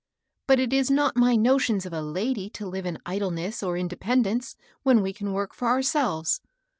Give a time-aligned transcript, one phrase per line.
[0.47, 3.87] But it is not my notions of a lady to live in idleness or in
[3.87, 6.41] dependence, when we can work for ourselves.